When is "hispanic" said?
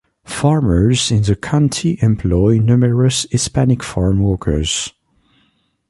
3.29-3.83